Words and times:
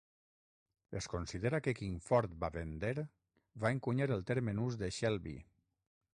Es 0.99 1.07
considera 1.15 1.59
que 1.67 1.73
Kingford 1.79 2.33
Bavender 2.45 2.95
va 3.65 3.73
encunyar 3.77 4.09
el 4.17 4.27
terme 4.33 4.59
nus 4.63 4.81
de 4.83 4.93
"Shelby". 4.99 5.39